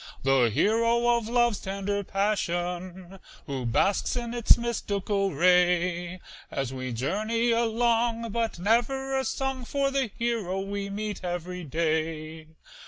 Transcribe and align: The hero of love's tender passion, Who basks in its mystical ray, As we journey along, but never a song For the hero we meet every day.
The 0.23 0.49
hero 0.49 1.15
of 1.17 1.29
love's 1.29 1.59
tender 1.59 2.03
passion, 2.03 3.19
Who 3.45 3.67
basks 3.67 4.15
in 4.15 4.33
its 4.33 4.57
mystical 4.57 5.31
ray, 5.31 6.19
As 6.49 6.73
we 6.73 6.91
journey 6.91 7.51
along, 7.51 8.31
but 8.31 8.57
never 8.57 9.15
a 9.15 9.23
song 9.23 9.63
For 9.63 9.91
the 9.91 10.07
hero 10.17 10.59
we 10.61 10.89
meet 10.89 11.23
every 11.23 11.63
day. 11.63 12.47